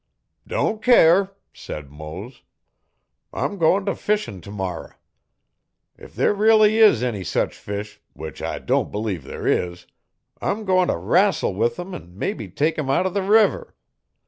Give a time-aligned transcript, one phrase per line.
[0.47, 2.41] 'Don't care,' said Mose,
[3.33, 4.95] 'I'm goin' t' go fishin t'morrer.
[5.95, 9.85] If there reely is any sech fish which I don't believe there is
[10.41, 13.75] I'm goin' t' rassle with him an' mebbe tek him out o' the river.